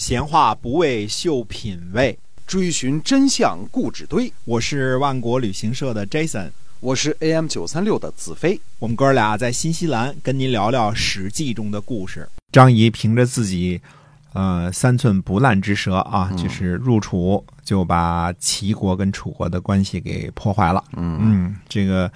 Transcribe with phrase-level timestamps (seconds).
[0.00, 4.32] 闲话不为秀品味，追寻真相固执堆。
[4.46, 6.48] 我是万国旅行社的 Jason，
[6.80, 8.58] 我是 AM 九三六的子飞。
[8.78, 12.26] 我们哥俩在新西兰跟您聊聊《史记》中的故事。
[12.50, 13.78] 张仪凭着自己
[14.32, 20.82] 呃三寸不烂之舌啊，就是入楚就把齐国跟楚国的关系给破坏了。
[20.96, 22.10] 嗯嗯，这个。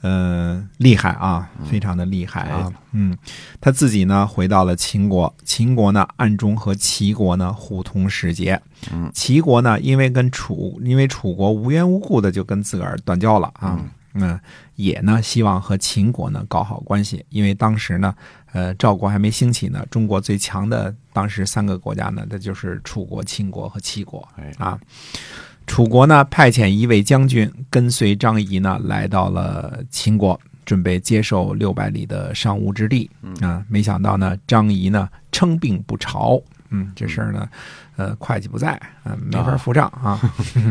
[0.00, 2.42] 呃，厉害啊，非常的厉害。
[2.42, 3.16] 啊，嗯，
[3.60, 8.60] 他自己呢回到了秦国，秦国呢暗中和齐国呢互通使节，
[8.92, 13.76] 嗯，齐国呢因为跟楚，因为楚国无缘无故的就跟自个儿断交了啊，
[14.14, 14.38] 嗯，
[14.76, 18.14] 也呢希望和秦国呢搞好关系，因为当时呢，
[18.52, 24.26] 呃，赵国还没兴起呢，中国最强的当时三个国家呢，那就是楚国、秦国和齐国，
[24.58, 24.78] 啊。
[25.68, 33.08] 楚国呢，派遣一位将军跟随张仪呢，来到了秦国，准备接受六百里的商务之地。
[33.40, 36.42] 啊，没想到呢，张仪呢称病不朝。
[36.70, 37.48] 嗯，这事儿呢，
[37.96, 40.18] 呃，会计不在，嗯，没法付账啊。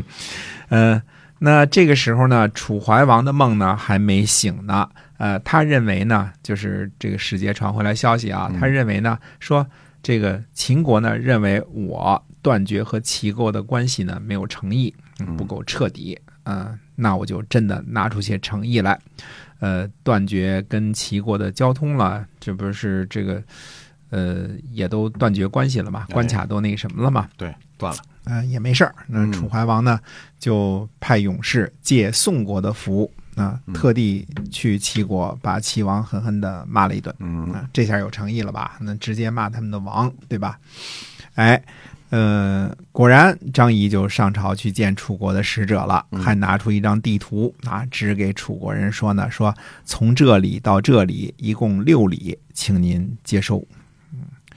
[0.67, 1.01] 呃，
[1.39, 4.89] 那这个时候呢，楚怀王的梦呢还没醒呢。
[5.17, 9.65] 呃，他认为呢，就是这个使节传回来消息啊，他认为呢，说
[10.03, 12.21] 这个秦国呢认为我。
[12.47, 14.93] 断绝和齐国的关系呢，没有诚意，
[15.37, 18.97] 不够彻底啊，那我就真的拿出些诚意来，
[19.59, 23.43] 呃，断绝跟齐国的交通了，这不是这个，
[24.11, 28.95] 呃，也都断绝关系了嘛，关卡都那什么了嘛，对，断了，嗯，也没事儿。
[29.07, 29.99] 那楚怀王呢，
[30.39, 38.77] 就派勇士借宋国的福啊，特地去齐国，把齐王狠狠的骂了一顿，嗯，这下有诚意了吧？
[38.79, 40.57] 那直接骂他们的王，对吧？
[41.35, 41.61] 哎。
[42.09, 53.65] 呃，果然，张仪就上朝去见楚国的使者了，还拿出一张地图啊，指给楚国人说呢，说从这里到这里一共六里，请您接收。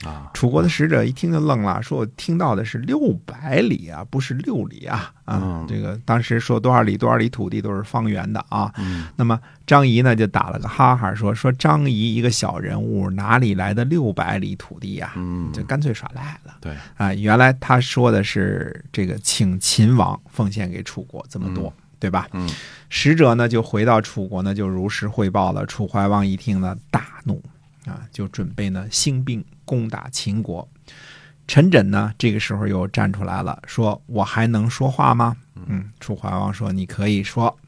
[0.05, 0.31] 啊！
[0.33, 5.13] 楚国的使者一听就愣了，说：“我听到的是六百里啊，不是六里啊！
[5.25, 8.73] 啊，这个当时说多少里多少里土地都是方圆的啊。”
[9.17, 15.13] 那么张仪呢就打了个哈哈，说：“说张仪一个小人物，哪里来的六百里土地呀？
[15.17, 16.57] 嗯，就干脆耍赖了。
[16.61, 22.27] 对啊，原来他说的是这个，请秦王奉献给楚国这么多，对吧？
[22.33, 22.49] 嗯，
[22.89, 25.67] 使者呢就回到楚国呢，就如实汇报了。
[25.67, 27.43] 楚怀王一听呢，大怒。
[27.91, 30.67] 啊，就准备呢兴兵攻打秦国。
[31.47, 35.37] 陈轸呢，这个时候又站出来了，说：“我还能说话吗？”
[35.67, 37.59] 嗯，楚怀王说：“你可以说。”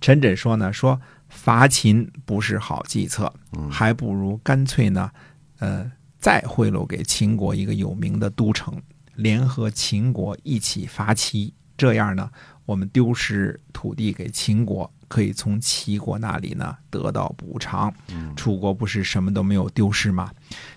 [0.00, 3.32] 陈轸说呢：“说伐秦不是好计策，
[3.68, 5.10] 还不如干脆呢，
[5.58, 5.90] 呃，
[6.20, 8.80] 再贿赂给秦国一个有名的都城，
[9.16, 11.52] 联合秦国一起伐齐。
[11.76, 12.30] 这样呢，
[12.66, 17.94] 我们丢失土地给秦国。”可以从齐国那里呢得到补偿，
[18.34, 20.28] 楚国不是什么都没有丢失吗？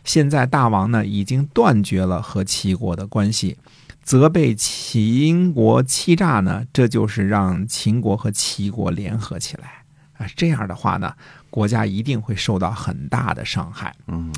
[0.03, 3.57] 现在大王呢已经断绝了和齐国的关系，
[4.03, 9.83] 责备秦国欺诈呢，这就是让秦国和齐国联合起来
[10.19, 10.27] 啊！
[10.35, 11.11] 这样的话呢，
[11.49, 13.95] 国家一定会受到很大的伤害。
[14.05, 14.31] 嗯，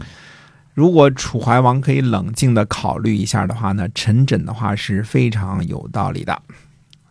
[0.73, 6.41] 如果楚怀王可以冷静的考虑一下的话呢，陈轸的话是非常有道理的。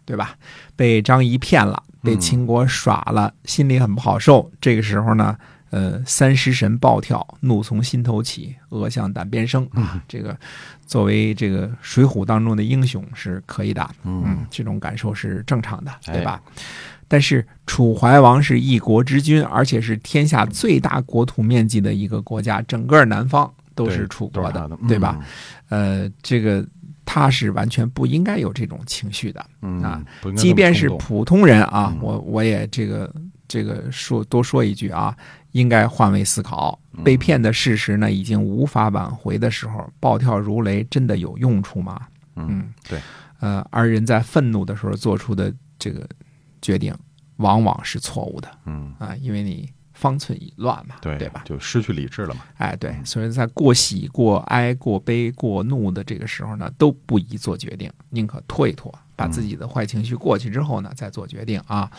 [0.08, 0.38] 对吧？
[0.74, 4.50] 被张仪骗了，被秦国耍了，心里很不好受。
[4.60, 5.36] 这个时候呢，
[5.70, 10.02] 呃，三尸神暴跳，怒从心头起，恶向胆边生啊！
[10.06, 10.36] 这个
[10.86, 16.40] 作为这个《水浒》当中的英雄是可以的，嗯，这种感受是正常的，对吧？
[17.08, 25.18] 但是楚怀王是一国之君，而且是天下最大国土面积的一个国家，整个南方都是楚国的，对吧？
[25.68, 26.64] 呃，这个。
[27.10, 29.40] 他是完全不应该有这种情绪的
[29.82, 30.04] 啊！
[30.36, 33.10] 即便是普通人啊，我我也这个
[33.48, 35.16] 这个说多说一句啊，
[35.52, 36.78] 应该换位思考。
[37.02, 42.06] 被骗的事实呢，已经无法挽回的时候，暴跳如雷真的有用处吗？
[42.36, 43.00] 嗯，对。
[43.40, 46.06] 呃，而人在愤怒的时候做出的这个
[46.60, 46.94] 决定，
[47.36, 48.50] 往往是错误的。
[48.66, 49.66] 嗯啊，因为你。
[49.98, 51.42] 方寸已乱嘛，对对吧？
[51.44, 52.42] 就失去理智了嘛。
[52.58, 61.90] 哎，对，所以在过喜、过哀、过悲、过怒的这个时候呢，都不宜做决定，宁可拖一拖，把自己的坏情绪过去之后呢，再做决定啊。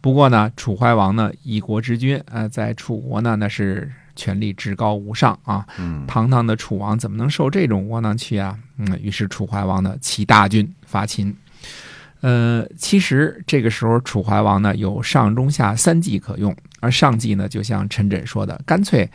[0.00, 5.66] 不过呢，楚怀王呢，一国之君，呃，在楚国呢，那是权力至高无上啊。
[5.78, 8.56] 嗯，堂堂的楚王怎么能受这种窝囊气啊？
[8.78, 11.36] 嗯，于是楚怀王呢，起大军伐秦。
[12.20, 16.54] 呃，其实这个时候楚怀王呢，有上中下三计可用。
[16.80, 19.08] 而上计呢，就像陈轸说的，干脆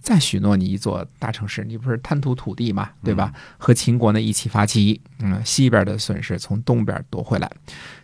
[0.00, 3.32] 再许诺你一座大城市，你不是贪图土地嘛，对吧？
[3.56, 7.50] 和秦国呢一起发起，嗯，西边的损失从东边夺回来。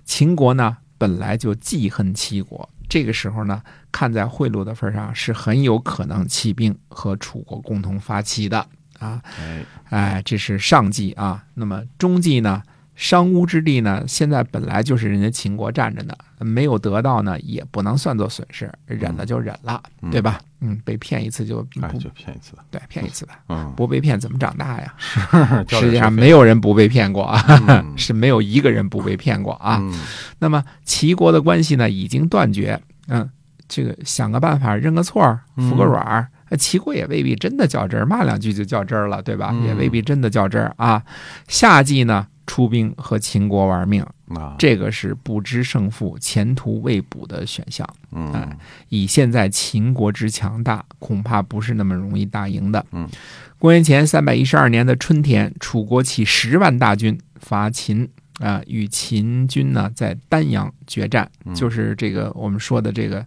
[0.04, 8.66] 秦国呢本来就记恨齐国，这个时候呢，看在贿赂的份上，是很有可能起兵和楚国共同发起的
[8.98, 9.20] 啊。
[9.38, 11.44] 哎，哎，这是上计啊。
[11.54, 12.62] 那么中计呢？
[13.00, 20.38] 商巫之地呢，现在本来就是人家秦国占着呢，没有得到呢，也不能算作损失，忍了就忍了，嗯对吧？
[20.61, 21.81] 嗯，被骗一次就就
[22.14, 22.62] 骗一次吧。
[22.70, 24.94] 对，骗一次吧，嗯，不被骗怎么长大呀？
[25.67, 29.79] 交世界上没有人不被骗过啊，嗯 是没有一个人不被骗过啊。
[29.81, 29.99] 嗯
[30.38, 33.26] 那么齐国的关系呢，已经断绝，嗯，
[33.67, 36.29] 这个想个办法认个错儿，服个软儿。
[36.50, 39.50] 呃齐国也未必真的较真儿，骂两句就较真儿了，对吧？
[39.55, 41.03] 嗯也未必真的较真儿啊。
[41.49, 47.88] 夏季呢，出兵和秦国玩命，啊，这个是不知胜负、前途未卜的选项。
[48.11, 48.58] 嗯哎
[48.88, 52.85] 以现在秦国之强大，恐怕不是那么容易打赢的。
[52.91, 53.08] 嗯，
[53.56, 58.08] 公元前三百一十二年的春天，楚国起十万大军伐秦。
[58.41, 63.23] 啊、与秦军呢在丹阳决战，嗯就是这个我们说的这个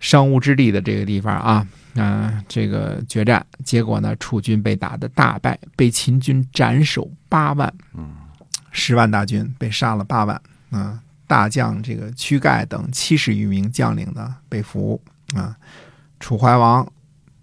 [0.00, 1.66] 商务之地的这个地方啊，
[1.96, 8.10] 啊、这个决战，结果呢，楚军被打得大败，被秦军斩首八万，嗯
[8.70, 10.40] 十万大军被杀了八万，
[10.70, 15.00] 啊、大将这个屈盖等七十余名将领呢被俘，
[15.34, 15.56] 啊、
[16.20, 16.86] 楚怀王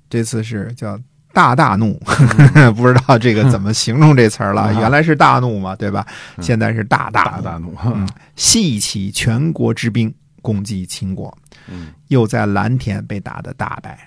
[0.10, 1.00] 这次是叫
[1.34, 2.00] 大大怒，
[2.78, 6.06] 不知道这个怎么形容这词儿了，嗯原来是大怒嘛，对吧？
[6.38, 7.76] 嗯现在是大大，大大怒。
[7.86, 10.14] 嗯细起全国之兵
[10.44, 11.36] 攻击秦国，
[11.68, 11.92] 嗯。
[12.10, 13.98] 又在蓝田被打得大败，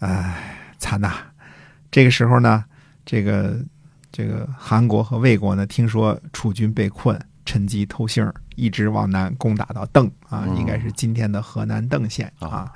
[0.00, 1.12] 唉，惨呐！
[1.92, 2.64] 这个时候呢，
[3.04, 3.56] 这个
[4.10, 10.56] 这个韩国和魏国呢，听说楚军被困，趁机偷腥儿，一直往南攻打到邓啊，嗯。
[10.56, 12.48] 应该是今天的河南邓县啊。
[12.48, 12.72] 啊。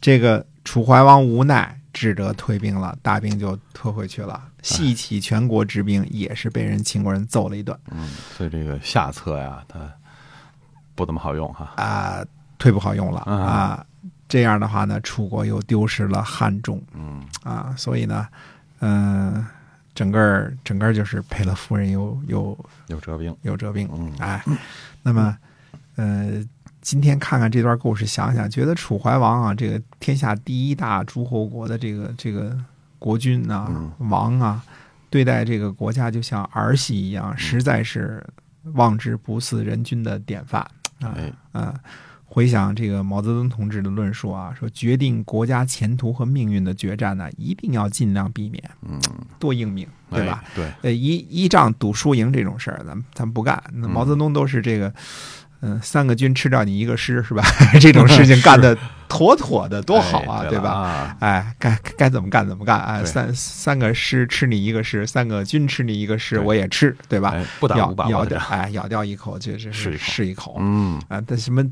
[0.00, 4.42] 这个楚怀王无奈，只得退兵了，大兵就退回去了。
[4.62, 7.76] 细起全国之兵，也是被人秦国人揍了一顿。
[7.90, 9.78] 嗯，所以这个下策呀，它
[10.96, 11.72] 不怎么好用哈。
[11.76, 12.24] 啊，
[12.58, 13.86] 忒不好用了啊啊。
[14.28, 16.82] 这样的话呢，楚国又丢失了汉中。
[16.92, 18.26] 嗯啊，所以呢，
[18.80, 19.46] 嗯、
[19.94, 22.58] 整个儿整个儿就是赔了夫人又又
[22.88, 23.36] 又折兵。
[23.42, 24.42] 又折兵，嗯哎，
[25.04, 25.38] 那么，
[25.94, 26.44] 呃，
[26.80, 32.56] 今天看看这段故事，想想觉得楚怀王啊，这个天下第一大诸侯国的这个这个
[32.98, 34.60] 国君啊、嗯王啊，
[35.08, 38.26] 对待这个国家就像儿戏一样，实在是
[38.74, 40.68] 望之不似人君的典范
[41.00, 41.14] 啊。
[41.16, 41.74] 哎，啊，
[42.24, 49.00] 回想这个毛泽东同志的论述啊，说决定国家前途和命运的决战呢，一定要尽量避免，嗯，
[49.38, 50.42] 多应命，对吧？
[50.44, 50.50] 哎？
[50.54, 53.62] 对，呃，一依仗赌输赢这种事儿，咱们咱们不干。
[53.72, 54.92] 那嗯毛泽东都是这个，
[55.66, 57.42] 嗯、三个军吃掉你一个师，是吧？
[57.80, 58.76] 这种事情干的
[59.08, 61.16] 妥妥的，多好啊，哎对吧？
[61.20, 67.30] 哎，该该怎么干怎么干，哎，三三个师吃你一个师，三个军吃你一个师，我也吃，对吧？
[67.34, 71.64] 哎，不打咬咬掉，哎，咬掉一口，这这是是一口，嗯，啊，但什么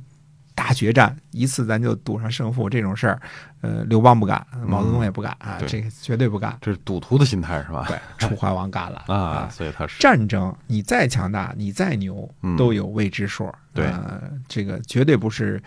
[0.65, 3.21] 大决战一次咱就赌上胜负这种事儿，
[3.61, 6.57] 呃，刘邦不敢，毛泽东也不敢啊，这个绝对不敢。
[6.63, 7.85] 这是赌徒的心态是吧？
[7.87, 13.53] 对， 楚怀王干了啊，所以他是战争你再强大，你再牛嗯，都有未知数。
[13.75, 15.63] 对呃，这个绝对不是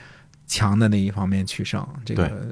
[0.48, 2.48] 强的那一方面取胜，这个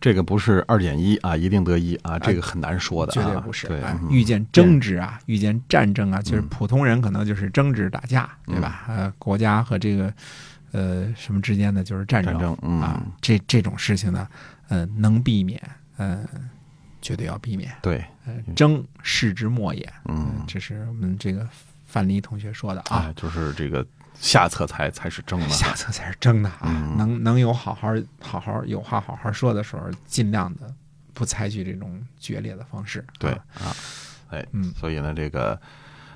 [0.00, 3.68] 这个不是二减一啊，一定得一啊，这个很难说的啊，绝对不是。
[3.68, 3.80] 对
[4.10, 8.86] 遇见争执啊，遇见战争啊，就是嗯普通人可能就是争执打架，对吧？
[8.88, 10.12] 呃，国家和这个
[10.72, 14.28] 呃什么之间的就是战战争，嗯，啊，这这种事情呢，
[14.68, 15.60] 呃，能避免，
[15.96, 16.24] 呃，
[17.00, 17.72] 绝对要避免。
[17.82, 21.48] 对，呃，争世之末也，嗯，这是我们这个
[21.86, 23.12] 范蠡同学说的啊哎，。
[23.14, 23.86] 就是这个
[24.18, 26.60] 下策才才是争的，下策才是争的啊！
[26.64, 30.72] 嗯能能有好好好好有话好好说的时候，尽量的
[31.14, 33.04] 不采取这种决裂的方式。
[33.18, 33.76] 对啊啊，
[34.30, 35.60] 哎，嗯所以呢，这个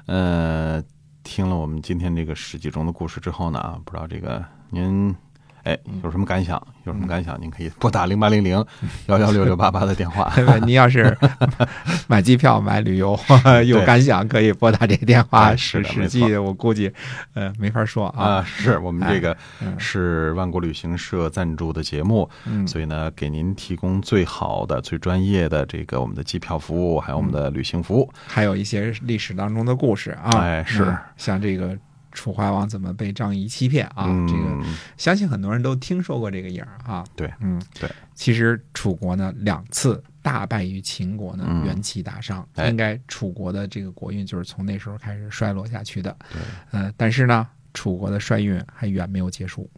[0.07, 0.83] 呃，
[1.23, 5.15] 听了我们今天这个十几中的故事之后呢，啊，不知道这个您
[5.65, 6.61] 哎有什么感想？
[6.85, 7.41] 有什么感想？
[7.41, 8.65] 您可以拨打零八零零
[9.07, 10.33] 幺幺六六八八的电话。
[10.65, 11.17] 您要是
[12.09, 13.19] 买机票、买旅游
[13.67, 15.49] 有感想，可以拨打这个电话。
[15.51, 16.91] 哎是史史记的没错我估计
[17.35, 18.45] 呃没法说啊，啊。
[18.45, 28.11] 是我们这个嗯是万国旅行社赞助的节目，嗯所以呢，给您提供最好的、最专业的这个我们的机票服务，还有我们的旅行服务。
[28.27, 31.77] 还有一些历史当中的故事啊，哎是嗯像这个
[32.13, 37.05] 楚怀王怎么被张仪欺骗啊，嗯，这个相信很多人都听说过这个影儿啊。
[37.15, 37.91] 对，嗯，对。
[38.15, 46.15] 其实楚国呢两次大败于秦国呢，嗯元气大伤，哎应该楚国的这个国运就是从那时候开始衰落下去的。
[46.33, 49.71] 对，呃，但是呢，楚国的衰运还远没有结束。